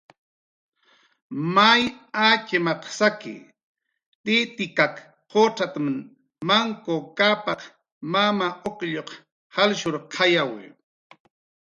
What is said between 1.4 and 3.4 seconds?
"May atxmaq saki,